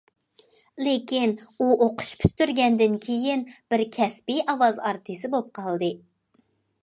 لېكىن، 0.85 1.33
ئۇ 1.63 1.67
ئوقۇش 1.85 2.13
پۈتتۈرگەندىن 2.23 2.97
كېيىن، 3.05 3.45
بىر 3.73 3.83
كەسپىي 3.97 4.43
ئاۋاز 4.55 4.79
ئارتىسى 4.89 5.33
بولۇپ 5.35 5.55
قالدى. 5.61 5.93